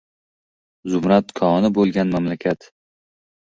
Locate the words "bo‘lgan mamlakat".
1.77-2.69